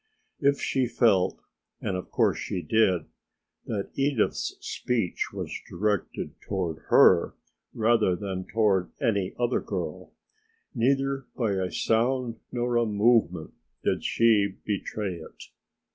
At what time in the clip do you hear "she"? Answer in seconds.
0.59-0.87, 2.39-2.63, 14.03-14.55